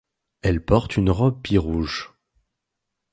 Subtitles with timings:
[0.41, 2.15] Elle porte une robe pie rouge.